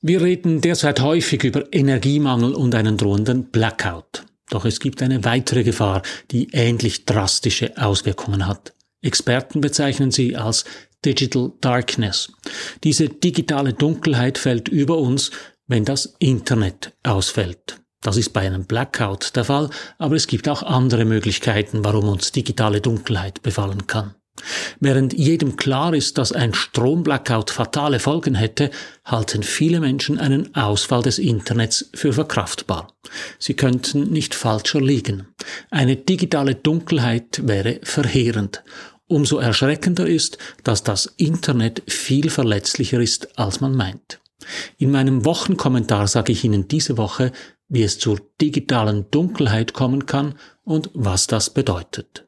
Wir 0.00 0.22
reden 0.22 0.60
derzeit 0.60 1.00
häufig 1.00 1.42
über 1.42 1.72
Energiemangel 1.72 2.54
und 2.54 2.72
einen 2.76 2.96
drohenden 2.96 3.50
Blackout. 3.50 4.24
Doch 4.48 4.64
es 4.64 4.78
gibt 4.78 5.02
eine 5.02 5.24
weitere 5.24 5.64
Gefahr, 5.64 6.02
die 6.30 6.50
ähnlich 6.52 7.04
drastische 7.04 7.76
Auswirkungen 7.76 8.46
hat. 8.46 8.74
Experten 9.02 9.60
bezeichnen 9.60 10.12
sie 10.12 10.36
als 10.36 10.64
Digital 11.04 11.50
Darkness. 11.60 12.32
Diese 12.84 13.08
digitale 13.08 13.72
Dunkelheit 13.72 14.38
fällt 14.38 14.68
über 14.68 14.98
uns, 14.98 15.32
wenn 15.66 15.84
das 15.84 16.14
Internet 16.20 16.92
ausfällt. 17.02 17.80
Das 18.00 18.16
ist 18.16 18.32
bei 18.32 18.42
einem 18.42 18.66
Blackout 18.66 19.34
der 19.34 19.44
Fall, 19.44 19.68
aber 19.98 20.14
es 20.14 20.28
gibt 20.28 20.48
auch 20.48 20.62
andere 20.62 21.06
Möglichkeiten, 21.06 21.84
warum 21.84 22.08
uns 22.08 22.30
digitale 22.30 22.80
Dunkelheit 22.80 23.42
befallen 23.42 23.88
kann. 23.88 24.14
Während 24.80 25.12
jedem 25.12 25.56
klar 25.56 25.94
ist, 25.94 26.18
dass 26.18 26.32
ein 26.32 26.54
Stromblackout 26.54 27.50
fatale 27.50 27.98
Folgen 27.98 28.34
hätte, 28.34 28.70
halten 29.04 29.42
viele 29.42 29.80
Menschen 29.80 30.18
einen 30.18 30.54
Ausfall 30.54 31.02
des 31.02 31.18
Internets 31.18 31.90
für 31.94 32.12
verkraftbar. 32.12 32.92
Sie 33.38 33.54
könnten 33.54 34.10
nicht 34.10 34.34
falscher 34.34 34.80
liegen. 34.80 35.28
Eine 35.70 35.96
digitale 35.96 36.54
Dunkelheit 36.54 37.42
wäre 37.44 37.80
verheerend. 37.82 38.62
Umso 39.06 39.38
erschreckender 39.38 40.06
ist, 40.06 40.38
dass 40.64 40.82
das 40.82 41.06
Internet 41.16 41.82
viel 41.86 42.28
verletzlicher 42.28 43.00
ist, 43.00 43.38
als 43.38 43.60
man 43.60 43.74
meint. 43.74 44.20
In 44.76 44.90
meinem 44.90 45.24
Wochenkommentar 45.24 46.06
sage 46.06 46.32
ich 46.32 46.44
Ihnen 46.44 46.68
diese 46.68 46.96
Woche, 46.96 47.32
wie 47.68 47.82
es 47.82 47.98
zur 47.98 48.20
digitalen 48.40 49.10
Dunkelheit 49.10 49.72
kommen 49.72 50.06
kann 50.06 50.34
und 50.64 50.90
was 50.94 51.26
das 51.26 51.50
bedeutet. 51.50 52.27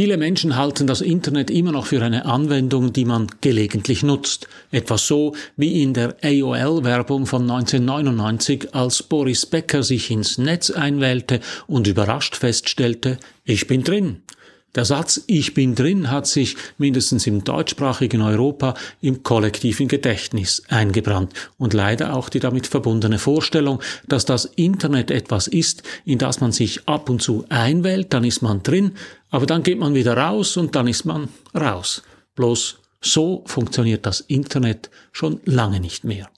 Viele 0.00 0.16
Menschen 0.16 0.56
halten 0.56 0.86
das 0.86 1.02
Internet 1.02 1.50
immer 1.50 1.72
noch 1.72 1.84
für 1.84 2.02
eine 2.02 2.24
Anwendung, 2.24 2.94
die 2.94 3.04
man 3.04 3.26
gelegentlich 3.42 4.02
nutzt. 4.02 4.48
Etwas 4.70 5.06
so 5.06 5.34
wie 5.58 5.82
in 5.82 5.92
der 5.92 6.16
AOL-Werbung 6.22 7.26
von 7.26 7.42
1999, 7.42 8.74
als 8.74 9.02
Boris 9.02 9.44
Becker 9.44 9.82
sich 9.82 10.10
ins 10.10 10.38
Netz 10.38 10.70
einwählte 10.70 11.40
und 11.66 11.86
überrascht 11.86 12.34
feststellte, 12.34 13.18
ich 13.44 13.66
bin 13.66 13.84
drin. 13.84 14.22
Der 14.76 14.84
Satz 14.84 15.24
Ich 15.26 15.52
bin 15.52 15.74
drin 15.74 16.10
hat 16.12 16.28
sich 16.28 16.56
mindestens 16.78 17.26
im 17.26 17.42
deutschsprachigen 17.42 18.22
Europa 18.22 18.74
im 19.00 19.24
kollektiven 19.24 19.88
Gedächtnis 19.88 20.62
eingebrannt 20.68 21.32
und 21.58 21.74
leider 21.74 22.14
auch 22.14 22.28
die 22.28 22.38
damit 22.38 22.68
verbundene 22.68 23.18
Vorstellung, 23.18 23.80
dass 24.06 24.24
das 24.24 24.44
Internet 24.44 25.10
etwas 25.10 25.48
ist, 25.48 25.82
in 26.04 26.18
das 26.18 26.40
man 26.40 26.52
sich 26.52 26.88
ab 26.88 27.10
und 27.10 27.20
zu 27.20 27.44
einwählt, 27.48 28.12
dann 28.12 28.22
ist 28.22 28.42
man 28.42 28.62
drin, 28.62 28.92
aber 29.30 29.46
dann 29.46 29.64
geht 29.64 29.80
man 29.80 29.94
wieder 29.94 30.16
raus 30.16 30.56
und 30.56 30.76
dann 30.76 30.86
ist 30.86 31.04
man 31.04 31.28
raus. 31.52 32.02
Bloß 32.36 32.78
so 33.00 33.42
funktioniert 33.46 34.06
das 34.06 34.20
Internet 34.20 34.88
schon 35.10 35.40
lange 35.44 35.80
nicht 35.80 36.04
mehr. 36.04 36.30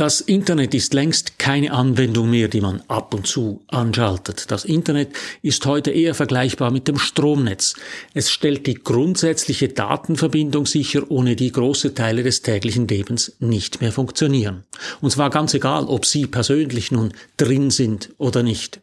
Das 0.00 0.22
Internet 0.22 0.72
ist 0.72 0.94
längst 0.94 1.38
keine 1.38 1.72
Anwendung 1.72 2.30
mehr, 2.30 2.48
die 2.48 2.62
man 2.62 2.82
ab 2.88 3.12
und 3.12 3.26
zu 3.26 3.60
anschaltet. 3.68 4.50
Das 4.50 4.64
Internet 4.64 5.10
ist 5.42 5.66
heute 5.66 5.90
eher 5.90 6.14
vergleichbar 6.14 6.70
mit 6.70 6.88
dem 6.88 6.96
Stromnetz. 6.96 7.74
Es 8.14 8.30
stellt 8.30 8.66
die 8.66 8.76
grundsätzliche 8.76 9.68
Datenverbindung 9.68 10.64
sicher, 10.64 11.02
ohne 11.10 11.36
die 11.36 11.52
große 11.52 11.92
Teile 11.92 12.22
des 12.22 12.40
täglichen 12.40 12.88
Lebens 12.88 13.36
nicht 13.40 13.82
mehr 13.82 13.92
funktionieren. 13.92 14.64
Und 15.00 15.10
zwar 15.10 15.30
ganz 15.30 15.54
egal, 15.54 15.84
ob 15.84 16.06
Sie 16.06 16.26
persönlich 16.26 16.92
nun 16.92 17.12
drin 17.36 17.70
sind 17.70 18.10
oder 18.18 18.42
nicht. 18.42 18.80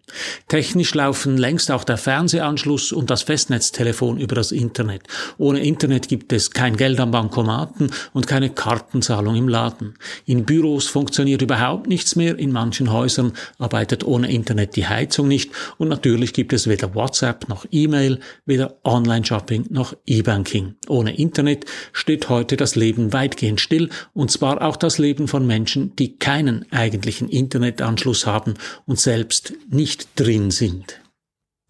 Technisch 0.47 0.94
laufen 0.94 1.38
längst 1.38 1.72
auch 1.72 1.84
der 1.84 1.97
Fernsehanschluss 1.97 2.91
und 2.91 3.09
das 3.09 3.24
Festnetztelefon 3.24 4.18
über 4.18 4.35
das 4.35 4.52
Internet. 4.52 5.03
Ohne 5.38 5.59
Internet 5.59 6.08
gibt 6.08 6.31
es 6.34 6.52
kein 6.52 6.78
Geld 6.78 7.00
am 7.00 7.12
Bankomaten 7.12 7.91
und 8.13 8.28
keine 8.28 8.50
Kartenzahlung 8.50 9.35
im 9.35 9.47
Laden. 9.47 9.96
In 10.25 10.46
Büros 10.46 10.88
funktioniert 10.88 11.41
überhaupt 11.41 11.88
nichts 11.88 12.16
mehr. 12.16 12.38
In 12.40 12.52
manchen 12.52 12.91
Häusern 12.91 13.34
arbeitet 13.59 14.06
ohne 14.06 14.31
Internet 14.31 14.75
die 14.75 14.88
Heizung 14.88 15.28
nicht. 15.28 15.52
Und 15.78 15.90
natürlich 15.90 16.34
gibt 16.34 16.53
es 16.53 16.68
weder 16.68 16.96
WhatsApp 16.96 17.50
noch 17.50 17.66
E-Mail, 17.72 18.19
weder 18.46 18.78
Online-Shopping 18.84 19.68
noch 19.69 19.94
E-Banking. 20.06 20.75
Ohne 20.88 21.18
Internet 21.18 21.66
steht 21.94 22.29
heute 22.29 22.58
das 22.58 22.75
Leben 22.75 23.14
weitgehend 23.14 23.59
still. 23.59 23.90
Und 24.14 24.31
zwar 24.31 24.62
auch 24.62 24.78
das 24.78 24.97
Leben 24.97 25.28
von 25.28 25.46
Menschen, 25.46 25.87
die 25.96 26.18
keinen 26.18 26.72
eigentlichen 26.72 27.30
Internetanschluss 27.30 28.25
haben 28.25 28.56
und 28.86 29.00
selbst 29.00 29.53
nicht 29.70 30.08
drin 30.16 30.52
sind. 30.52 31.00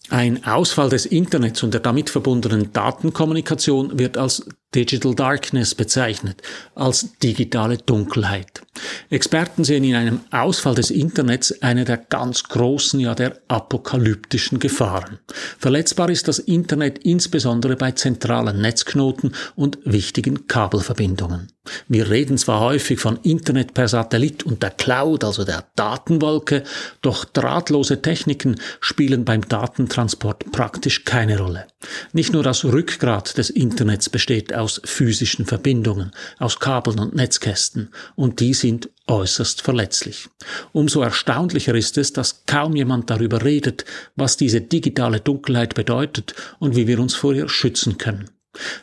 Ein 0.10 0.46
Ausfall 0.46 0.90
des 0.90 1.06
Internets 1.06 1.64
und 1.64 1.74
der 1.74 1.82
damit 1.82 2.10
verbundenen 2.10 2.72
Datenkommunikation 2.72 4.00
wird 4.00 4.18
als 4.18 4.48
Digital 4.76 5.16
Darkness 5.16 5.76
bezeichnet, 5.76 6.42
als 6.76 7.18
digitale 7.24 7.78
Dunkelheit. 7.78 8.62
Experten 9.10 9.64
sehen 9.64 9.86
in 9.86 9.96
einem 9.96 10.20
Ausfall 10.30 10.76
des 10.76 10.92
Internets 10.92 11.62
eine 11.62 11.86
der 11.86 11.98
ganz 11.98 12.44
großen, 12.44 13.00
ja 13.00 13.16
der 13.16 13.40
apokalyptischen 13.48 14.60
Gefahren. 14.60 15.20
Verletzbar 15.58 16.10
ist 16.10 16.28
das 16.28 16.40
Internet 16.40 17.00
insbesondere 17.00 17.78
bei 17.78 17.92
zentralen 17.92 18.60
Netzknoten 18.60 19.34
und 19.56 19.80
wichtigen 19.86 20.48
Kabelverbindungen. 20.48 21.48
Wir 21.88 22.10
reden 22.10 22.38
zwar 22.38 22.62
häufig 22.62 23.00
von 23.00 23.20
Internet 23.24 23.74
per 23.74 23.88
Satellit 23.88 24.44
und 24.44 24.64
der 24.64 24.72
Cloud, 24.72 25.24
also 25.24 25.44
der 25.44 25.66
Datenwolke, 25.76 26.64
doch 27.02 27.26
drahtlose 27.26 28.02
Techniken 28.02 28.56
spielen 28.80 29.26
beim 29.26 29.48
Datentransport 29.48 30.52
praktisch 30.52 31.04
keine 31.04 31.40
Rolle. 31.40 31.68
Nicht 32.14 32.34
nur 32.34 32.44
das 32.44 32.64
Rückgrat 32.64 33.38
des 33.38 33.50
Internets 33.50 34.10
besteht 34.10 34.54
aus 34.58 34.82
physischen 34.84 35.46
Verbindungen, 35.46 36.12
aus 36.40 36.60
Kabeln 36.60 37.00
und 37.00 37.16
Netzkästen, 37.16 37.90
und 38.16 38.40
die 38.40 38.54
sind 38.54 38.90
äußerst 39.08 39.62
verletzlich. 39.62 40.28
Umso 40.74 41.02
erstaunlicher 41.02 41.76
ist 41.76 41.98
es, 41.98 42.14
dass 42.14 42.46
kaum 42.46 42.76
jemand 42.76 43.10
darüber 43.10 43.44
redet, 43.44 43.86
was 44.16 44.38
diese 44.38 44.62
digitale 44.62 45.20
Dunkelheit 45.20 45.76
bedeutet 45.76 46.36
und 46.60 46.76
wie 46.76 46.88
wir 46.88 47.00
uns 47.00 47.16
vor 47.16 47.34
ihr 47.34 47.50
schützen 47.50 47.98
können. 47.98 48.30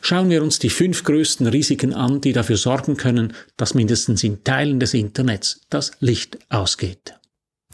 Schauen 0.00 0.30
wir 0.30 0.42
uns 0.42 0.58
die 0.58 0.70
fünf 0.70 1.04
größten 1.04 1.46
Risiken 1.46 1.92
an, 1.92 2.20
die 2.20 2.32
dafür 2.32 2.56
sorgen 2.56 2.96
können, 2.96 3.32
dass 3.56 3.74
mindestens 3.74 4.22
in 4.22 4.44
Teilen 4.44 4.80
des 4.80 4.94
Internets 4.94 5.60
das 5.68 5.92
Licht 6.00 6.38
ausgeht. 6.48 7.14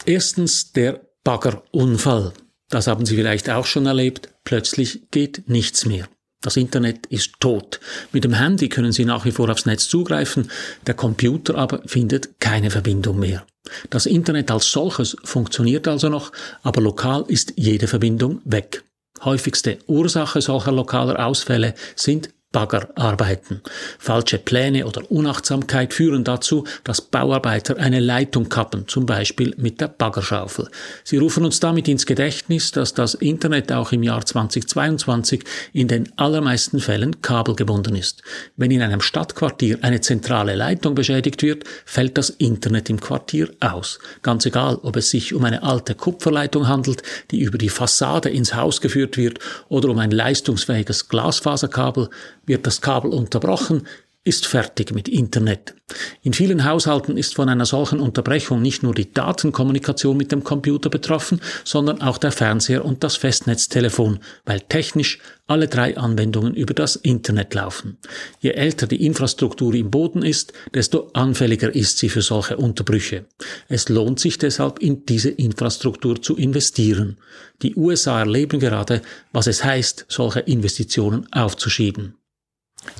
Erstens 0.05 0.71
der 0.71 1.01
Baggerunfall. 1.23 2.33
Das 2.69 2.87
haben 2.87 3.05
Sie 3.05 3.15
vielleicht 3.15 3.49
auch 3.49 3.65
schon 3.65 3.85
erlebt. 3.85 4.29
Plötzlich 4.43 5.11
geht 5.11 5.47
nichts 5.47 5.85
mehr. 5.85 6.07
Das 6.41 6.57
Internet 6.57 7.05
ist 7.07 7.39
tot. 7.39 7.79
Mit 8.11 8.23
dem 8.23 8.33
Handy 8.33 8.67
können 8.67 8.91
Sie 8.91 9.05
nach 9.05 9.25
wie 9.25 9.31
vor 9.31 9.49
aufs 9.49 9.67
Netz 9.67 9.87
zugreifen, 9.87 10.49
der 10.87 10.95
Computer 10.95 11.55
aber 11.55 11.81
findet 11.85 12.39
keine 12.39 12.71
Verbindung 12.71 13.19
mehr. 13.19 13.45
Das 13.91 14.07
Internet 14.07 14.49
als 14.49 14.71
solches 14.71 15.15
funktioniert 15.23 15.87
also 15.87 16.09
noch, 16.09 16.31
aber 16.63 16.81
lokal 16.81 17.25
ist 17.27 17.53
jede 17.57 17.87
Verbindung 17.87 18.41
weg. 18.43 18.83
Häufigste 19.23 19.77
Ursache 19.85 20.41
solcher 20.41 20.71
lokaler 20.71 21.23
Ausfälle 21.23 21.75
sind 21.95 22.29
Baggerarbeiten. 22.51 23.61
Falsche 23.97 24.37
Pläne 24.37 24.85
oder 24.85 25.09
Unachtsamkeit 25.09 25.93
führen 25.93 26.25
dazu, 26.25 26.65
dass 26.83 26.99
Bauarbeiter 26.99 27.77
eine 27.77 28.01
Leitung 28.01 28.49
kappen, 28.49 28.87
zum 28.89 29.05
Beispiel 29.05 29.53
mit 29.57 29.79
der 29.79 29.87
Baggerschaufel. 29.87 30.67
Sie 31.05 31.17
rufen 31.17 31.45
uns 31.45 31.61
damit 31.61 31.87
ins 31.87 32.05
Gedächtnis, 32.05 32.71
dass 32.71 32.93
das 32.93 33.13
Internet 33.13 33.71
auch 33.71 33.93
im 33.93 34.03
Jahr 34.03 34.25
2022 34.25 35.43
in 35.71 35.87
den 35.87 36.11
allermeisten 36.17 36.81
Fällen 36.81 37.21
kabelgebunden 37.21 37.95
ist. 37.95 38.21
Wenn 38.57 38.71
in 38.71 38.81
einem 38.81 39.01
Stadtquartier 39.01 39.79
eine 39.81 40.01
zentrale 40.01 40.55
Leitung 40.55 40.93
beschädigt 40.93 41.43
wird, 41.43 41.63
fällt 41.85 42.17
das 42.17 42.29
Internet 42.31 42.89
im 42.89 42.99
Quartier 42.99 43.49
aus. 43.61 43.99
Ganz 44.23 44.45
egal, 44.45 44.77
ob 44.83 44.97
es 44.97 45.09
sich 45.09 45.33
um 45.33 45.45
eine 45.45 45.63
alte 45.63 45.95
Kupferleitung 45.95 46.67
handelt, 46.67 47.01
die 47.31 47.39
über 47.39 47.57
die 47.57 47.69
Fassade 47.69 48.29
ins 48.29 48.55
Haus 48.55 48.81
geführt 48.81 49.15
wird, 49.15 49.39
oder 49.69 49.87
um 49.89 49.99
ein 49.99 50.11
leistungsfähiges 50.11 51.07
Glasfaserkabel, 51.07 52.09
wird 52.45 52.67
das 52.67 52.81
Kabel 52.81 53.11
unterbrochen, 53.11 53.87
ist 54.23 54.45
fertig 54.45 54.93
mit 54.93 55.07
Internet. 55.07 55.73
In 56.21 56.33
vielen 56.33 56.63
Haushalten 56.63 57.17
ist 57.17 57.33
von 57.33 57.49
einer 57.49 57.65
solchen 57.65 57.99
Unterbrechung 57.99 58.61
nicht 58.61 58.83
nur 58.83 58.93
die 58.93 59.11
Datenkommunikation 59.11 60.15
mit 60.15 60.31
dem 60.31 60.43
Computer 60.43 60.91
betroffen, 60.91 61.41
sondern 61.63 62.03
auch 62.03 62.19
der 62.19 62.31
Fernseher 62.31 62.85
und 62.85 63.03
das 63.03 63.15
Festnetztelefon, 63.15 64.19
weil 64.45 64.59
technisch 64.59 65.17
alle 65.47 65.67
drei 65.67 65.97
Anwendungen 65.97 66.53
über 66.53 66.75
das 66.75 66.95
Internet 66.95 67.55
laufen. 67.55 67.97
Je 68.39 68.51
älter 68.51 68.85
die 68.85 69.03
Infrastruktur 69.07 69.73
im 69.73 69.89
Boden 69.89 70.21
ist, 70.21 70.53
desto 70.75 71.09
anfälliger 71.13 71.73
ist 71.73 71.97
sie 71.97 72.09
für 72.09 72.21
solche 72.21 72.57
Unterbrüche. 72.57 73.25
Es 73.69 73.89
lohnt 73.89 74.19
sich 74.19 74.37
deshalb, 74.37 74.77
in 74.79 75.03
diese 75.07 75.31
Infrastruktur 75.31 76.21
zu 76.21 76.37
investieren. 76.37 77.17
Die 77.63 77.75
USA 77.75 78.19
erleben 78.19 78.59
gerade, 78.59 79.01
was 79.33 79.47
es 79.47 79.63
heißt, 79.63 80.05
solche 80.09 80.41
Investitionen 80.41 81.27
aufzuschieben. 81.33 82.20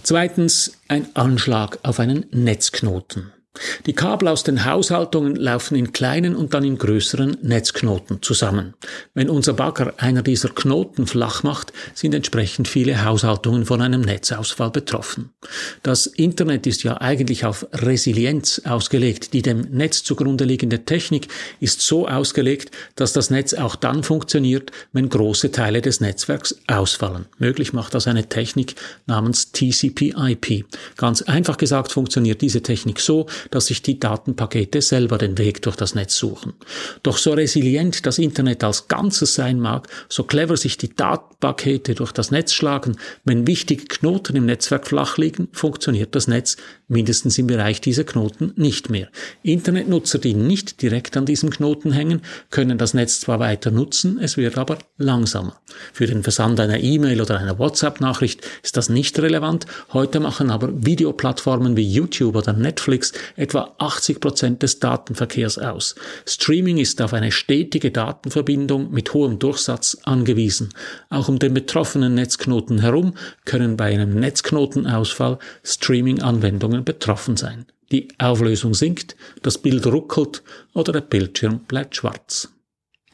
Zweitens 0.04 0.78
ein 0.88 1.16
Anschlag 1.16 1.80
auf 1.84 2.00
einen 2.00 2.26
Netzknoten. 2.32 3.34
Die 3.86 3.94
Kabel 3.94 4.28
aus 4.28 4.44
den 4.44 4.66
Haushaltungen 4.66 5.36
laufen 5.36 5.76
in 5.76 5.92
kleinen 5.92 6.36
und 6.36 6.54
dann 6.54 6.64
in 6.64 6.78
größeren 6.78 7.38
Netzknoten 7.42 8.22
zusammen. 8.22 8.76
Wenn 9.14 9.30
unser 9.30 9.54
Bagger 9.54 9.94
einer 9.98 10.22
dieser 10.22 10.50
Knoten 10.50 11.06
flach 11.08 11.44
macht, 11.44 11.74
sind 11.94 12.14
entsprechend 12.14 12.68
viele 12.68 13.04
Haushaltungen 13.04 13.66
von 13.66 13.82
einem 13.82 14.02
Netzausfall 14.02 14.72
betroffen. 14.72 15.32
Das 15.84 16.06
Internet 16.06 16.66
ist 16.66 16.84
ja 16.84 17.02
eigentlich 17.02 17.44
auf 17.44 17.68
Resilienz 17.74 18.62
ausgelegt. 18.66 19.34
Die 19.34 19.42
dem 19.42 19.62
Netz 19.72 20.04
zugrunde 20.04 20.46
liegende 20.46 20.86
Technik 20.86 21.28
ist 21.60 21.82
so 21.82 22.08
ausgelegt, 22.08 22.72
dass 22.96 23.14
das 23.14 23.32
Netz 23.32 23.54
auch 23.54 23.76
dann 23.76 24.04
funktioniert, 24.04 24.72
wenn 24.94 25.10
große 25.10 25.52
Teile 25.52 25.82
des 25.82 26.00
Netzwerks 26.00 26.56
ausfallen. 26.68 27.26
Möglich 27.38 27.74
macht 27.74 27.96
das 27.96 28.08
eine 28.08 28.30
Technik 28.30 28.76
namens 29.08 29.52
TCP/IP. 29.52 30.66
Ganz 30.98 31.22
einfach 31.24 31.58
gesagt 31.58 31.92
funktioniert 31.92 32.42
diese 32.42 32.62
Technik 32.62 33.00
so, 33.00 33.28
dass 33.50 33.68
sich 33.68 33.82
die 33.82 34.00
Datenpakete 34.00 34.82
selber 34.82 35.18
den 35.18 35.38
Weg 35.38 35.62
durch 35.62 35.76
das 35.76 35.96
Netz 35.96 36.16
suchen. 36.16 36.54
Doch 37.04 37.18
so 37.18 37.34
resilient 37.34 38.06
das 38.06 38.20
Internet 38.20 38.64
als 38.64 38.88
Ganzes 38.88 39.34
sein 39.34 39.60
mag, 39.60 39.88
so 40.10 40.24
clever 40.24 40.58
sich 40.58 40.78
die 40.78 40.96
Datenpakete 40.96 41.96
durch 41.96 42.12
das 42.12 42.32
Netz 42.32 42.54
schlagen, 42.54 42.98
wenn 43.26 43.48
wichtige 43.48 43.86
Knoten 43.86 44.36
im 44.36 44.46
Netzwerk 44.46 44.88
flach 44.88 45.18
liegen, 45.18 45.48
funktioniert 45.52 46.16
das 46.16 46.28
Netz 46.28 46.58
mindestens 46.92 47.38
im 47.38 47.48
Bereich 47.48 47.82
dieser 47.82 48.04
Knoten 48.04 48.54
nicht 48.56 48.90
mehr. 48.90 49.08
Internetnutzer, 49.44 50.20
die 50.20 50.34
nicht 50.34 50.82
direkt 50.82 51.18
an 51.18 51.26
diesem 51.26 51.50
Knoten 51.50 51.92
hängen, 51.92 52.22
können 52.50 52.78
das 52.78 52.94
Netz 52.94 53.22
zwar 53.22 53.40
weiter 53.40 53.72
nutzen, 53.72 54.20
es 54.22 54.38
wird 54.38 54.58
aber 54.58 54.78
langsamer. 54.98 55.60
Für 55.94 56.06
den 56.06 56.22
Versand 56.22 56.60
einer 56.60 56.80
E-Mail 56.80 57.22
oder 57.22 57.40
einer 57.40 57.58
WhatsApp-Nachricht 57.58 58.42
ist 58.62 58.78
das 58.78 58.90
nicht 58.90 59.18
relevant. 59.20 59.66
Heute 59.94 60.20
machen 60.20 60.52
aber 60.52 60.70
Videoplattformen 60.86 61.78
wie 61.78 61.88
YouTube 61.88 62.36
oder 62.36 62.54
Netflix 62.54 63.14
etwa 63.36 63.74
80 63.78 64.20
Prozent 64.20 64.64
des 64.64 64.80
Datenverkehrs 64.80 65.58
aus. 65.58 65.96
Streaming 66.26 66.78
ist 66.78 67.02
auf 67.02 67.14
eine 67.14 67.32
stetige 67.32 67.92
Datenverbindung 67.92 68.92
mit 68.92 69.14
hohem 69.14 69.40
Durchsatz 69.40 69.98
angewiesen. 70.04 70.70
Auch 71.10 71.30
um 71.30 71.40
den 71.40 71.54
betroffenen 71.54 72.16
Netzknoten 72.16 72.80
herum 72.80 73.14
können 73.46 73.78
bei 73.78 73.94
einem 73.94 74.20
Netzknotenausfall 74.20 75.40
Streaming-Anwendungen 75.64 76.81
betroffen 76.84 77.38
sein. 77.38 77.66
Die 77.92 78.08
Auflösung 78.18 78.74
sinkt, 78.74 79.16
das 79.42 79.58
Bild 79.58 79.86
ruckelt 79.86 80.44
oder 80.74 80.94
der 80.94 81.02
Bildschirm 81.02 81.60
bleibt 81.60 81.96
schwarz. 81.96 82.50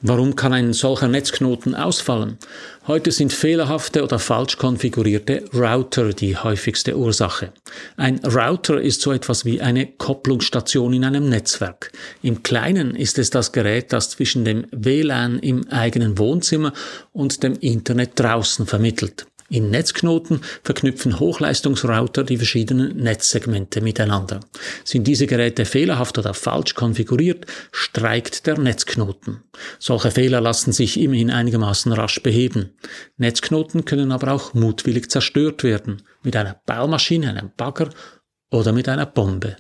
Warum 0.02 0.36
kann 0.36 0.54
ein 0.54 0.74
solcher 0.74 1.08
Netzknoten 1.08 1.74
ausfallen? 1.74 2.38
Heute 2.86 3.12
sind 3.12 3.34
fehlerhafte 3.34 4.04
oder 4.04 4.20
falsch 4.20 4.58
konfigurierte 4.58 5.46
Router 5.56 6.14
die 6.14 6.38
häufigste 6.38 6.96
Ursache. 6.96 7.52
Ein 7.96 8.20
Router 8.24 8.80
ist 8.80 9.02
so 9.02 9.12
etwas 9.12 9.44
wie 9.44 9.60
eine 9.60 9.88
Kopplungsstation 9.88 10.94
in 10.94 11.04
einem 11.04 11.30
Netzwerk. 11.30 11.92
Im 12.22 12.44
Kleinen 12.44 12.96
ist 12.96 13.18
es 13.18 13.32
das 13.32 13.52
Gerät, 13.54 13.92
das 13.92 14.12
zwischen 14.12 14.46
dem 14.46 14.68
WLAN 14.70 15.40
im 15.40 15.68
eigenen 15.70 16.20
Wohnzimmer 16.20 16.74
und 17.12 17.42
dem 17.42 17.56
Internet 17.56 18.12
draußen 18.20 18.68
vermittelt. 18.68 19.26
In 19.50 19.70
Netzknoten 19.70 20.42
verknüpfen 20.64 21.22
Hochleistungsrouter 21.22 22.26
die 22.26 22.36
verschiedenen 22.36 22.98
Netzsegmente 22.98 23.80
miteinander. 23.80 24.42
Sind 24.84 25.08
diese 25.08 25.26
Geräte 25.26 25.64
fehlerhaft 25.64 26.18
oder 26.18 26.34
falsch 26.34 26.76
konfiguriert, 26.76 27.46
streikt 27.72 28.46
der 28.46 28.60
Netzknoten. 28.60 29.44
Solche 29.80 30.12
Fehler 30.12 30.42
lassen 30.42 30.74
sich 30.74 31.00
immerhin 31.00 31.32
einigermaßen 31.32 31.94
rasch 31.94 32.22
beheben. 32.22 32.72
Netzknoten 33.16 33.86
können 33.86 34.12
aber 34.12 34.34
auch 34.34 34.54
mutwillig 34.54 35.10
zerstört 35.10 35.64
werden, 35.64 36.02
mit 36.24 36.36
einer 36.36 36.60
Baumaschine, 36.66 37.30
einem 37.30 37.52
Bagger 37.56 37.90
oder 38.52 38.74
mit 38.74 38.90
einer 38.90 39.06
Bombe. 39.06 39.56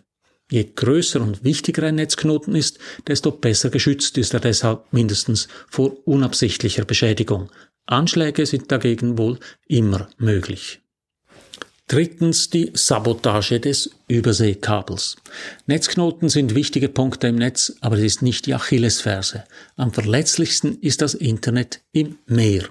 Je 0.51 0.63
größer 0.63 1.21
und 1.21 1.45
wichtiger 1.45 1.83
ein 1.83 1.95
Netzknoten 1.95 2.55
ist, 2.55 2.79
desto 3.05 3.31
besser 3.31 3.69
geschützt 3.69 4.17
ist 4.17 4.33
er 4.33 4.39
deshalb 4.41 4.91
mindestens 4.91 5.47
vor 5.69 5.95
unabsichtlicher 6.05 6.85
Beschädigung, 6.85 7.49
Anschläge 7.87 8.45
sind 8.45 8.71
dagegen 8.71 9.17
wohl 9.17 9.39
immer 9.67 10.09
möglich. 10.17 10.81
Drittens 11.89 12.49
die 12.49 12.71
Sabotage 12.73 13.61
des 13.61 13.91
Überseekabels. 14.09 15.15
Netzknoten 15.67 16.27
sind 16.27 16.53
wichtige 16.53 16.89
Punkte 16.89 17.27
im 17.27 17.35
Netz, 17.35 17.77
aber 17.79 17.95
es 17.97 18.03
ist 18.03 18.21
nicht 18.21 18.45
die 18.45 18.53
Achillesferse. 18.53 19.45
Am 19.77 19.93
verletzlichsten 19.93 20.77
ist 20.81 21.01
das 21.01 21.13
Internet 21.13 21.79
im 21.93 22.17
Meer. 22.25 22.63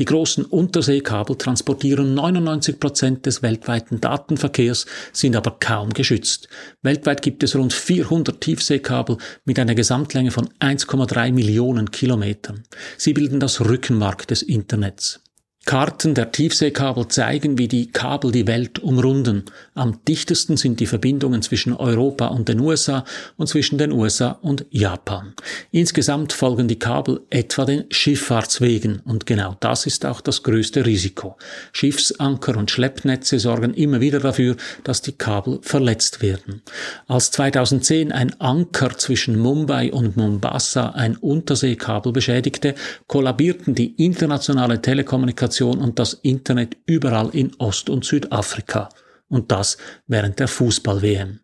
Die 0.00 0.04
großen 0.04 0.44
Unterseekabel 0.44 1.38
transportieren 1.38 2.14
99 2.14 2.80
Prozent 2.80 3.26
des 3.26 3.42
weltweiten 3.42 4.00
Datenverkehrs, 4.00 4.86
sind 5.12 5.36
aber 5.36 5.56
kaum 5.60 5.90
geschützt. 5.90 6.48
Weltweit 6.82 7.22
gibt 7.22 7.44
es 7.44 7.54
rund 7.54 7.72
400 7.72 8.40
Tiefseekabel 8.40 9.18
mit 9.44 9.60
einer 9.60 9.76
Gesamtlänge 9.76 10.32
von 10.32 10.48
1,3 10.58 11.30
Millionen 11.30 11.92
Kilometern. 11.92 12.64
Sie 12.98 13.12
bilden 13.12 13.38
das 13.38 13.60
Rückenmark 13.60 14.26
des 14.26 14.42
Internets. 14.42 15.20
Karten 15.66 16.14
der 16.14 16.30
Tiefseekabel 16.30 17.08
zeigen, 17.08 17.56
wie 17.56 17.68
die 17.68 17.90
Kabel 17.90 18.32
die 18.32 18.46
Welt 18.46 18.80
umrunden. 18.80 19.44
Am 19.72 19.98
dichtesten 20.06 20.58
sind 20.58 20.78
die 20.78 20.86
Verbindungen 20.86 21.40
zwischen 21.40 21.72
Europa 21.72 22.26
und 22.26 22.50
den 22.50 22.60
USA 22.60 23.04
und 23.38 23.46
zwischen 23.46 23.78
den 23.78 23.90
USA 23.90 24.38
und 24.42 24.66
Japan. 24.70 25.32
Insgesamt 25.70 26.34
folgen 26.34 26.68
die 26.68 26.78
Kabel 26.78 27.22
etwa 27.30 27.64
den 27.64 27.84
Schifffahrtswegen 27.90 29.00
und 29.06 29.24
genau 29.24 29.56
das 29.60 29.86
ist 29.86 30.04
auch 30.04 30.20
das 30.20 30.42
größte 30.42 30.84
Risiko. 30.84 31.38
Schiffsanker 31.72 32.58
und 32.58 32.70
Schleppnetze 32.70 33.38
sorgen 33.38 33.72
immer 33.72 34.02
wieder 34.02 34.20
dafür, 34.20 34.56
dass 34.84 35.00
die 35.00 35.12
Kabel 35.12 35.60
verletzt 35.62 36.20
werden. 36.20 36.60
Als 37.08 37.30
2010 37.30 38.12
ein 38.12 38.38
Anker 38.38 38.98
zwischen 38.98 39.38
Mumbai 39.38 39.92
und 39.92 40.18
Mombasa 40.18 40.90
ein 40.90 41.16
Unterseekabel 41.16 42.12
beschädigte, 42.12 42.74
kollabierten 43.06 43.74
die 43.74 43.94
internationale 43.96 44.82
Telekommunikation 44.82 45.53
Kommunikation 45.54 45.78
und 45.78 45.98
das 45.98 46.14
Internet 46.14 46.76
überall 46.86 47.30
in 47.30 47.54
Ost- 47.58 47.90
und 47.90 48.04
Südafrika. 48.04 48.88
Und 49.28 49.50
das 49.50 49.76
während 50.06 50.38
der 50.38 50.48
Fußball-WM. 50.48 51.40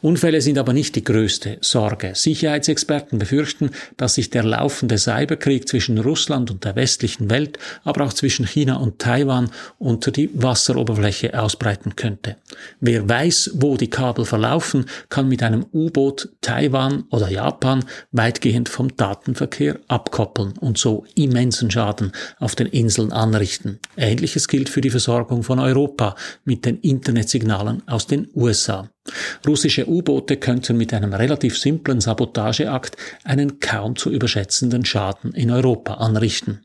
Unfälle 0.00 0.40
sind 0.40 0.56
aber 0.56 0.72
nicht 0.72 0.94
die 0.94 1.02
größte 1.02 1.58
Sorge. 1.60 2.12
Sicherheitsexperten 2.14 3.18
befürchten, 3.18 3.70
dass 3.96 4.14
sich 4.14 4.30
der 4.30 4.44
laufende 4.44 4.98
Cyberkrieg 4.98 5.68
zwischen 5.68 5.98
Russland 5.98 6.50
und 6.50 6.64
der 6.64 6.76
westlichen 6.76 7.28
Welt, 7.28 7.58
aber 7.82 8.04
auch 8.04 8.12
zwischen 8.12 8.46
China 8.46 8.76
und 8.76 9.00
Taiwan 9.00 9.50
unter 9.78 10.12
die 10.12 10.30
Wasseroberfläche 10.32 11.38
ausbreiten 11.38 11.96
könnte. 11.96 12.36
Wer 12.80 13.08
weiß, 13.08 13.52
wo 13.54 13.76
die 13.76 13.90
Kabel 13.90 14.24
verlaufen, 14.24 14.86
kann 15.08 15.28
mit 15.28 15.42
einem 15.42 15.66
U-Boot 15.72 16.28
Taiwan 16.40 17.04
oder 17.10 17.28
Japan 17.28 17.84
weitgehend 18.12 18.68
vom 18.68 18.96
Datenverkehr 18.96 19.80
abkoppeln 19.88 20.56
und 20.58 20.78
so 20.78 21.04
immensen 21.16 21.70
Schaden 21.70 22.12
auf 22.38 22.54
den 22.54 22.68
Inseln 22.68 23.12
anrichten. 23.12 23.80
Ähnliches 23.96 24.46
gilt 24.46 24.68
für 24.68 24.80
die 24.80 24.90
Versorgung 24.90 25.42
von 25.42 25.58
Europa 25.58 26.14
mit 26.44 26.64
den 26.64 26.78
Internetsignalen 26.78 27.82
aus 27.88 28.06
den 28.06 28.28
USA. 28.34 28.88
Russische 29.46 29.88
U-Boote 29.88 30.36
könnten 30.36 30.76
mit 30.76 30.92
einem 30.92 31.12
relativ 31.12 31.58
simplen 31.58 32.00
Sabotageakt 32.00 32.96
einen 33.24 33.60
kaum 33.60 33.96
zu 33.96 34.10
überschätzenden 34.10 34.84
Schaden 34.84 35.32
in 35.32 35.50
Europa 35.50 35.94
anrichten. 35.94 36.60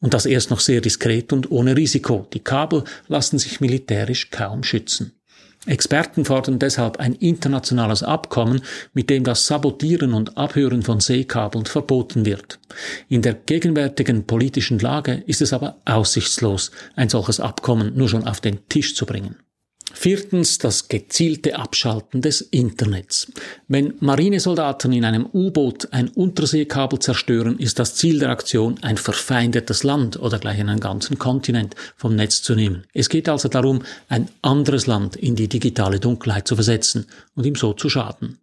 Und 0.00 0.14
das 0.14 0.26
erst 0.26 0.50
noch 0.50 0.60
sehr 0.60 0.80
diskret 0.80 1.32
und 1.32 1.50
ohne 1.50 1.76
Risiko. 1.76 2.26
Die 2.32 2.40
Kabel 2.40 2.84
lassen 3.08 3.38
sich 3.38 3.60
militärisch 3.60 4.30
kaum 4.30 4.62
schützen. 4.62 5.12
Experten 5.66 6.24
fordern 6.24 6.58
deshalb 6.58 6.98
ein 7.00 7.12
internationales 7.14 8.02
Abkommen, 8.02 8.62
mit 8.94 9.10
dem 9.10 9.24
das 9.24 9.46
Sabotieren 9.46 10.14
und 10.14 10.38
Abhören 10.38 10.82
von 10.82 11.00
Seekabeln 11.00 11.66
verboten 11.66 12.24
wird. 12.24 12.58
In 13.10 13.20
der 13.20 13.34
gegenwärtigen 13.34 14.24
politischen 14.26 14.78
Lage 14.78 15.22
ist 15.26 15.42
es 15.42 15.52
aber 15.52 15.76
aussichtslos, 15.84 16.70
ein 16.96 17.10
solches 17.10 17.40
Abkommen 17.40 17.94
nur 17.94 18.08
schon 18.08 18.26
auf 18.26 18.40
den 18.40 18.66
Tisch 18.68 18.94
zu 18.94 19.04
bringen. 19.04 19.36
Viertens 19.92 20.58
das 20.58 20.88
gezielte 20.88 21.58
Abschalten 21.58 22.22
des 22.22 22.40
Internets. 22.40 23.30
Wenn 23.68 23.94
Marinesoldaten 24.00 24.92
in 24.92 25.04
einem 25.04 25.26
U-Boot 25.32 25.92
ein 25.92 26.08
Unterseekabel 26.08 26.98
zerstören, 27.00 27.58
ist 27.58 27.78
das 27.78 27.94
Ziel 27.96 28.18
der 28.18 28.30
Aktion, 28.30 28.76
ein 28.82 28.96
verfeindetes 28.96 29.82
Land 29.82 30.18
oder 30.18 30.38
gleich 30.38 30.58
einen 30.60 30.80
ganzen 30.80 31.18
Kontinent 31.18 31.74
vom 31.96 32.14
Netz 32.16 32.42
zu 32.42 32.54
nehmen. 32.54 32.84
Es 32.94 33.08
geht 33.08 33.28
also 33.28 33.48
darum, 33.48 33.82
ein 34.08 34.28
anderes 34.42 34.86
Land 34.86 35.16
in 35.16 35.36
die 35.36 35.48
digitale 35.48 36.00
Dunkelheit 36.00 36.48
zu 36.48 36.54
versetzen 36.54 37.06
und 37.34 37.44
ihm 37.44 37.56
so 37.56 37.72
zu 37.72 37.90
schaden. 37.90 38.38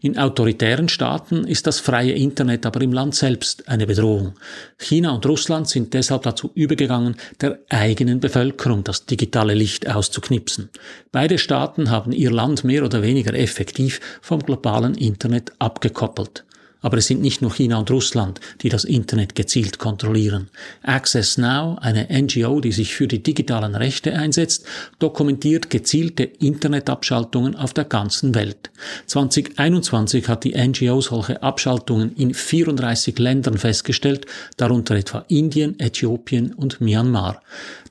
In 0.00 0.18
autoritären 0.18 0.88
Staaten 0.88 1.44
ist 1.44 1.66
das 1.66 1.80
freie 1.80 2.12
Internet 2.12 2.64
aber 2.64 2.80
im 2.80 2.92
Land 2.92 3.14
selbst 3.14 3.68
eine 3.68 3.86
Bedrohung. 3.86 4.34
China 4.78 5.12
und 5.12 5.26
Russland 5.26 5.68
sind 5.68 5.94
deshalb 5.94 6.22
dazu 6.22 6.50
übergegangen, 6.54 7.16
der 7.40 7.58
eigenen 7.68 8.20
Bevölkerung 8.20 8.84
das 8.84 9.06
digitale 9.06 9.54
Licht 9.54 9.88
auszuknipsen. 9.88 10.70
Beide 11.10 11.38
Staaten 11.38 11.90
haben 11.90 12.12
ihr 12.12 12.30
Land 12.30 12.64
mehr 12.64 12.84
oder 12.84 13.02
weniger 13.02 13.34
effektiv 13.34 14.00
vom 14.20 14.40
globalen 14.40 14.94
Internet 14.94 15.52
abgekoppelt. 15.58 16.44
Aber 16.82 16.98
es 16.98 17.06
sind 17.06 17.22
nicht 17.22 17.40
nur 17.40 17.54
China 17.54 17.78
und 17.78 17.90
Russland, 17.90 18.40
die 18.60 18.68
das 18.68 18.84
Internet 18.84 19.34
gezielt 19.34 19.78
kontrollieren. 19.78 20.50
Access 20.82 21.38
Now, 21.38 21.78
eine 21.80 22.08
NGO, 22.10 22.60
die 22.60 22.72
sich 22.72 22.94
für 22.94 23.08
die 23.08 23.22
digitalen 23.22 23.74
Rechte 23.74 24.12
einsetzt, 24.12 24.66
dokumentiert 24.98 25.70
gezielte 25.70 26.24
Internetabschaltungen 26.24 27.56
auf 27.56 27.72
der 27.72 27.84
ganzen 27.84 28.34
Welt. 28.34 28.70
2021 29.06 30.28
hat 30.28 30.44
die 30.44 30.54
NGO 30.54 31.00
solche 31.00 31.42
Abschaltungen 31.42 32.14
in 32.16 32.34
34 32.34 33.18
Ländern 33.18 33.58
festgestellt, 33.58 34.26
darunter 34.56 34.94
etwa 34.96 35.24
Indien, 35.28 35.78
Äthiopien 35.78 36.52
und 36.52 36.80
Myanmar. 36.80 37.40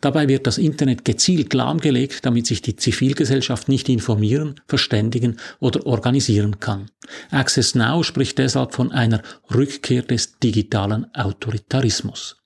Dabei 0.02 0.28
wird 0.28 0.48
das 0.48 0.58
Internet 0.58 1.06
gezielt 1.06 1.54
lahmgelegt, 1.54 2.26
damit 2.26 2.48
sich 2.48 2.62
die 2.62 2.76
Zivilgesellschaft 2.76 3.70
nicht 3.70 3.88
informieren, 3.88 4.56
verständigen 4.68 5.38
oder 5.60 5.86
organisieren 5.86 6.60
kann. 6.60 6.88
Access 7.30 7.76
Now 7.76 8.04
spricht 8.04 8.38
deshalb 8.38 8.74
von 8.82 8.92
einer 8.92 9.22
Rückkehr 9.54 10.02
des 10.02 10.40
digitalen 10.40 11.06
Autoritarismus. 11.14 12.38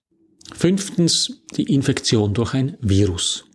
Fünftens 0.53 1.43
die 1.55 1.73
Infektion 1.73 2.33
durch 2.33 2.53
ein 2.53 2.75
Virus. 2.81 3.45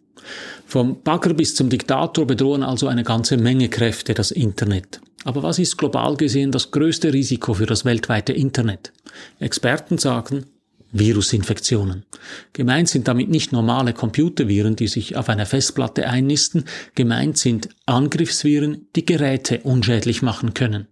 Vom 0.64 1.02
Bagger 1.02 1.34
bis 1.34 1.54
zum 1.54 1.68
Diktator 1.68 2.26
bedrohen 2.26 2.62
also 2.62 2.88
eine 2.88 3.02
ganze 3.02 3.36
Menge 3.36 3.68
Kräfte 3.68 4.14
das 4.14 4.30
Internet. 4.30 5.02
Aber 5.24 5.42
was 5.42 5.58
ist 5.58 5.76
global 5.76 6.16
gesehen 6.16 6.52
das 6.52 6.70
größte 6.70 7.12
Risiko 7.12 7.52
für 7.52 7.66
das 7.66 7.84
weltweite 7.84 8.32
Internet? 8.32 8.94
Experten 9.40 9.98
sagen 9.98 10.46
Virusinfektionen. 10.92 12.04
Gemeint 12.52 12.88
sind 12.88 13.08
damit 13.08 13.28
nicht 13.28 13.52
normale 13.52 13.92
Computerviren, 13.92 14.76
die 14.76 14.88
sich 14.88 15.16
auf 15.16 15.28
einer 15.28 15.46
Festplatte 15.46 16.08
einnisten, 16.08 16.64
gemeint 16.94 17.38
sind 17.38 17.68
Angriffsviren, 17.86 18.88
die 18.96 19.04
Geräte 19.04 19.60
unschädlich 19.60 20.22
machen 20.22 20.54
können. 20.54 20.88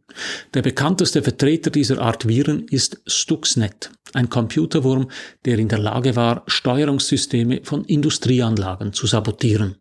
Der 0.55 0.63
bekannteste 0.63 1.23
Vertreter 1.23 1.71
dieser 1.71 2.01
Art 2.01 2.27
Viren 2.27 2.67
ist 2.69 3.01
Stuxnet, 3.07 3.91
ein 4.15 4.31
Computerwurm, 4.31 5.11
der 5.45 5.59
in 5.59 5.69
der 5.69 5.79
Lage 5.79 6.17
war, 6.17 6.45
Steuerungssysteme 6.47 7.61
von 7.63 7.85
Industrieanlagen 7.85 8.93
zu 8.93 9.07
sabotieren. 9.07 9.77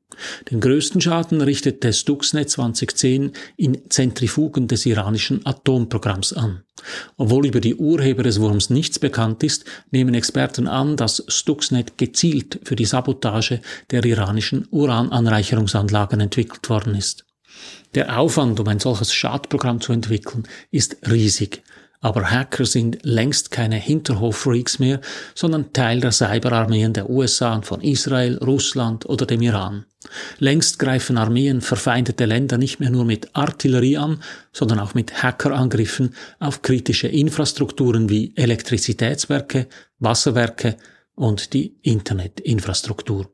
Den 0.52 0.60
größten 0.60 1.00
Schaden 1.02 1.42
richtete 1.42 1.94
Stuxnet 1.94 2.50
2010 2.50 3.32
in 3.56 3.90
Zentrifugen 3.90 4.68
des 4.68 4.86
iranischen 4.86 5.46
Atomprogramms 5.46 6.34
an. 6.34 6.64
Obwohl 7.18 7.46
über 7.48 7.60
die 7.60 7.76
Urheber 7.76 8.24
des 8.24 8.40
Wurms 8.40 8.70
nichts 8.70 9.00
bekannt 9.00 9.44
ist, 9.44 9.66
nehmen 9.92 10.14
Experten 10.14 10.68
an, 10.68 10.98
dass 10.98 11.24
Stuxnet 11.28 11.98
gezielt 11.98 12.60
für 12.64 12.76
die 12.76 12.86
Sabotage 12.86 13.62
der 13.92 14.04
iranischen 14.06 14.68
Urananreicherungsanlagen 14.72 16.20
entwickelt 16.20 16.70
worden 16.70 16.96
ist. 16.96 17.26
Der 17.96 18.20
Aufwand, 18.20 18.60
um 18.60 18.68
ein 18.68 18.80
solches 18.80 19.14
Schadprogramm 19.14 19.82
zu 19.82 19.94
entwickeln, 19.94 20.48
ist 20.72 20.98
riesig. 21.10 21.64
Aber 22.00 22.30
Hacker 22.30 22.66
sind 22.66 23.00
längst 23.02 23.50
keine 23.50 23.78
Hinterhoffreaks 23.78 24.80
mehr, 24.80 25.02
sondern 25.34 25.74
Teil 25.74 26.00
der 26.00 26.12
Cyberarmeen 26.12 26.94
der 26.94 27.10
USA 27.10 27.56
und 27.56 27.66
von 27.66 27.82
Israel, 27.82 28.38
Russland 28.38 29.06
oder 29.08 29.26
dem 29.26 29.42
Iran. 29.42 29.86
Längst 30.38 30.78
greifen 30.80 31.18
Armeen 31.18 31.62
verfeindete 31.62 32.26
Länder 32.26 32.58
nicht 32.58 32.80
mehr 32.80 32.92
nur 32.92 33.04
mit 33.04 33.36
Artillerie 33.36 33.98
an, 33.98 34.22
sondern 34.54 34.80
auch 34.80 34.94
mit 34.94 35.24
Hackerangriffen 35.24 36.14
auf 36.40 36.62
kritische 36.62 37.08
Infrastrukturen 37.08 38.10
wie 38.10 38.32
Elektrizitätswerke, 38.36 39.68
Wasserwerke 40.00 40.78
und 41.18 41.54
die 41.54 41.76
Internetinfrastruktur. 41.82 43.30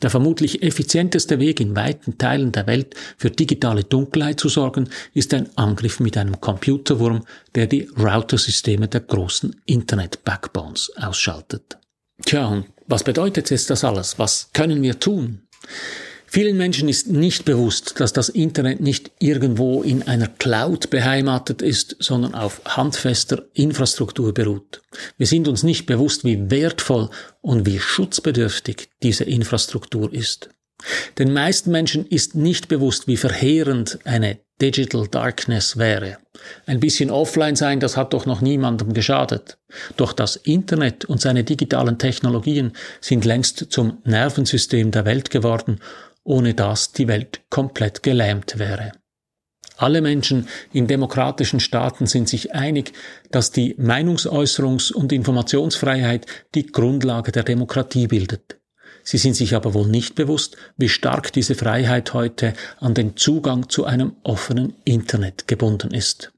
Der 0.00 0.10
vermutlich 0.10 0.62
effizienteste 0.62 1.38
Weg 1.40 1.60
in 1.60 1.74
weiten 1.74 2.18
Teilen 2.18 2.52
der 2.52 2.66
Welt 2.66 2.94
für 3.16 3.30
digitale 3.30 3.84
Dunkelheit 3.84 4.38
zu 4.38 4.48
sorgen, 4.48 4.88
ist 5.12 5.34
ein 5.34 5.48
Angriff 5.56 5.98
mit 5.98 6.16
einem 6.16 6.40
Computerwurm, 6.40 7.24
der 7.54 7.66
die 7.66 7.88
Routersysteme 7.98 8.88
der 8.88 9.00
großen 9.00 9.56
Internet-Backbones 9.64 10.92
ausschaltet. 10.96 11.78
Tja, 12.24 12.46
und 12.46 12.66
was 12.86 13.02
bedeutet 13.02 13.50
jetzt 13.50 13.70
das 13.70 13.82
alles? 13.82 14.18
Was 14.18 14.50
können 14.52 14.82
wir 14.82 14.98
tun? 15.00 15.42
Vielen 16.28 16.56
Menschen 16.56 16.88
ist 16.88 17.08
nicht 17.08 17.44
bewusst, 17.44 18.00
dass 18.00 18.12
das 18.12 18.28
Internet 18.28 18.80
nicht 18.80 19.12
irgendwo 19.20 19.82
in 19.82 20.02
einer 20.02 20.26
Cloud 20.26 20.90
beheimatet 20.90 21.62
ist, 21.62 21.96
sondern 22.00 22.34
auf 22.34 22.60
handfester 22.64 23.44
Infrastruktur 23.54 24.34
beruht. 24.34 24.82
Wir 25.16 25.26
sind 25.26 25.48
uns 25.48 25.62
nicht 25.62 25.86
bewusst, 25.86 26.24
wie 26.24 26.50
wertvoll 26.50 27.10
und 27.40 27.64
wie 27.64 27.78
schutzbedürftig 27.78 28.88
diese 29.02 29.24
Infrastruktur 29.24 30.12
ist. 30.12 30.50
Den 31.18 31.32
meisten 31.32 31.70
Menschen 31.70 32.06
ist 32.06 32.34
nicht 32.34 32.68
bewusst, 32.68 33.08
wie 33.08 33.16
verheerend 33.16 33.98
eine 34.04 34.38
Digital 34.60 35.06
Darkness 35.08 35.76
wäre. 35.76 36.18
Ein 36.66 36.80
bisschen 36.80 37.10
offline 37.10 37.56
sein, 37.56 37.80
das 37.80 37.96
hat 37.96 38.12
doch 38.12 38.26
noch 38.26 38.40
niemandem 38.40 38.94
geschadet. 38.94 39.58
Doch 39.96 40.12
das 40.12 40.36
Internet 40.36 41.04
und 41.04 41.20
seine 41.20 41.44
digitalen 41.44 41.98
Technologien 41.98 42.72
sind 43.00 43.24
längst 43.24 43.66
zum 43.70 43.98
Nervensystem 44.04 44.90
der 44.90 45.04
Welt 45.04 45.30
geworden 45.30 45.80
ohne 46.26 46.54
das 46.54 46.92
die 46.92 47.08
Welt 47.08 47.40
komplett 47.48 48.02
gelähmt 48.02 48.58
wäre. 48.58 48.92
Alle 49.78 50.00
Menschen 50.00 50.48
in 50.72 50.86
demokratischen 50.86 51.60
Staaten 51.60 52.06
sind 52.06 52.28
sich 52.28 52.54
einig, 52.54 52.92
dass 53.30 53.50
die 53.50 53.74
Meinungsäußerungs- 53.74 54.92
und 54.92 55.12
Informationsfreiheit 55.12 56.26
die 56.54 56.66
Grundlage 56.66 57.30
der 57.30 57.42
Demokratie 57.42 58.06
bildet. 58.06 58.58
Sie 59.02 59.18
sind 59.18 59.36
sich 59.36 59.54
aber 59.54 59.74
wohl 59.74 59.86
nicht 59.86 60.14
bewusst, 60.14 60.56
wie 60.76 60.88
stark 60.88 61.32
diese 61.32 61.54
Freiheit 61.54 62.12
heute 62.14 62.54
an 62.80 62.94
den 62.94 63.16
Zugang 63.16 63.68
zu 63.68 63.84
einem 63.84 64.16
offenen 64.24 64.74
Internet 64.84 65.46
gebunden 65.46 65.92
ist. 65.92 66.32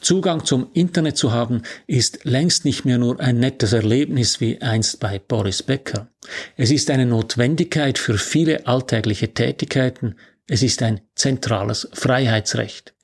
Zugang 0.00 0.44
zum 0.44 0.68
Internet 0.72 1.16
zu 1.16 1.32
haben, 1.32 1.62
ist 1.86 2.24
längst 2.24 2.64
nicht 2.64 2.84
mehr 2.84 2.98
nur 2.98 3.20
ein 3.20 3.38
nettes 3.38 3.72
Erlebnis 3.72 4.40
wie 4.40 4.60
einst 4.60 5.00
bei 5.00 5.18
Boris 5.18 5.62
Becker. 5.62 6.08
Es 6.56 6.70
ist 6.70 6.90
eine 6.90 7.06
Notwendigkeit 7.06 7.98
für 7.98 8.18
viele 8.18 8.66
alltägliche 8.66 9.32
Tätigkeiten. 9.34 10.16
Es 10.48 10.62
ist 10.62 10.82
ein 10.82 11.00
zentrales 11.14 11.88
Freiheitsrecht. 11.92 12.94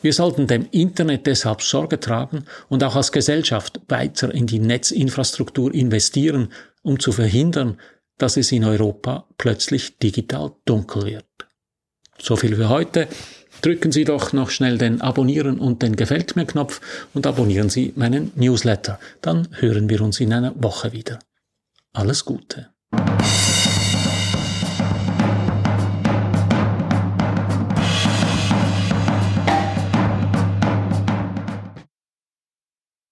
Wir 0.00 0.12
sollten 0.12 0.46
dem 0.46 0.68
Internet 0.70 1.26
deshalb 1.26 1.60
Sorge 1.60 1.98
tragen 1.98 2.44
und 2.68 2.84
auch 2.84 2.94
als 2.94 3.12
Gesellschaft 3.12 3.80
weiter 3.88 4.32
in 4.32 4.46
die 4.46 4.60
Netzinfrastruktur 4.60 5.74
investieren, 5.74 6.52
um 6.82 7.00
zu 7.00 7.12
verhindern, 7.12 7.80
dass 8.16 8.36
es 8.36 8.52
in 8.52 8.64
Europa 8.64 9.26
plötzlich 9.38 9.98
digital 9.98 10.52
dunkel 10.64 11.06
wird. 11.06 11.26
So 12.18 12.36
viel 12.36 12.56
für 12.56 12.68
heute. 12.68 13.08
Drücken 13.62 13.92
Sie 13.92 14.04
doch 14.04 14.32
noch 14.32 14.50
schnell 14.50 14.78
den 14.78 15.00
Abonnieren 15.00 15.58
und 15.58 15.82
den 15.82 15.96
Gefällt 15.96 16.36
mir 16.36 16.46
Knopf 16.46 16.80
und 17.14 17.26
abonnieren 17.26 17.68
Sie 17.68 17.92
meinen 17.96 18.32
Newsletter. 18.36 18.98
Dann 19.22 19.48
hören 19.52 19.88
wir 19.88 20.00
uns 20.02 20.20
in 20.20 20.32
einer 20.32 20.54
Woche 20.62 20.92
wieder. 20.92 21.18
Alles 21.92 22.24
Gute. 22.24 22.68